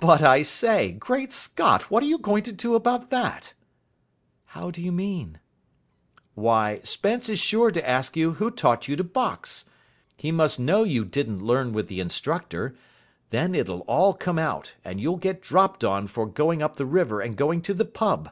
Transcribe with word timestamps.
"But 0.00 0.20
I 0.20 0.42
say, 0.42 0.90
Great 0.90 1.32
Scott, 1.32 1.92
what 1.92 2.02
are 2.02 2.06
you 2.06 2.18
going 2.18 2.42
to 2.42 2.50
do 2.50 2.74
about 2.74 3.10
that?" 3.10 3.54
"How 4.46 4.72
do 4.72 4.82
you 4.82 4.90
mean?" 4.90 5.38
"Why, 6.34 6.80
Spence 6.82 7.28
is 7.28 7.38
sure 7.38 7.70
to 7.70 7.88
ask 7.88 8.16
you 8.16 8.32
who 8.32 8.50
taught 8.50 8.88
you 8.88 8.96
to 8.96 9.04
box. 9.04 9.66
He 10.16 10.32
must 10.32 10.58
know 10.58 10.82
you 10.82 11.04
didn't 11.04 11.44
learn 11.44 11.72
with 11.72 11.86
the 11.86 12.00
instructor. 12.00 12.74
Then 13.28 13.54
it'll 13.54 13.82
all 13.82 14.12
come 14.12 14.40
out, 14.40 14.74
and 14.84 15.00
you'll 15.00 15.18
get 15.18 15.40
dropped 15.40 15.84
on 15.84 16.08
for 16.08 16.26
going 16.26 16.62
up 16.62 16.74
the 16.74 16.84
river 16.84 17.20
and 17.20 17.36
going 17.36 17.62
to 17.62 17.72
the 17.72 17.84
pub." 17.84 18.28